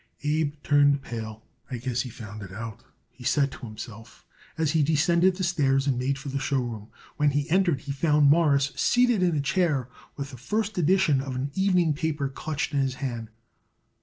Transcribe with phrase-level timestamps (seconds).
[0.23, 1.43] Abe turned pale.
[1.69, 4.25] "I guess he found it out," he said to himself
[4.57, 6.87] as he descended the stairs and made for the show room.
[7.17, 11.35] When he entered he found Morris seated in a chair with the first edition of
[11.35, 13.29] an evening paper clutched in his hand.